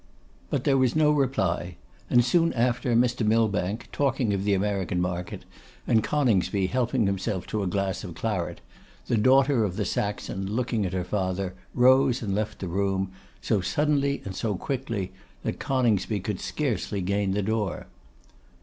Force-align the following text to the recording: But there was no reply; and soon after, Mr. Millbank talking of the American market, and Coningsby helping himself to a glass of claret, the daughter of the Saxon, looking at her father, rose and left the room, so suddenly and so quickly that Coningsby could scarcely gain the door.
But 0.49 0.63
there 0.63 0.79
was 0.79 0.95
no 0.95 1.11
reply; 1.11 1.75
and 2.09 2.25
soon 2.25 2.53
after, 2.53 2.95
Mr. 2.95 3.23
Millbank 3.23 3.87
talking 3.91 4.33
of 4.33 4.43
the 4.43 4.55
American 4.55 4.99
market, 4.99 5.45
and 5.85 6.03
Coningsby 6.03 6.65
helping 6.65 7.05
himself 7.05 7.45
to 7.45 7.61
a 7.61 7.67
glass 7.67 8.03
of 8.03 8.15
claret, 8.15 8.61
the 9.05 9.15
daughter 9.15 9.63
of 9.63 9.75
the 9.75 9.85
Saxon, 9.85 10.47
looking 10.51 10.87
at 10.87 10.93
her 10.93 11.03
father, 11.03 11.53
rose 11.75 12.23
and 12.23 12.33
left 12.33 12.57
the 12.57 12.67
room, 12.67 13.11
so 13.43 13.61
suddenly 13.61 14.23
and 14.25 14.35
so 14.35 14.55
quickly 14.55 15.11
that 15.43 15.59
Coningsby 15.59 16.19
could 16.21 16.39
scarcely 16.39 17.01
gain 17.01 17.33
the 17.33 17.43
door. 17.43 17.85